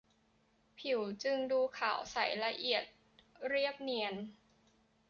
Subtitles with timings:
[0.77, 2.83] ผิวจึงดูขาวใสละเอียด
[3.47, 4.13] เรียบเนียน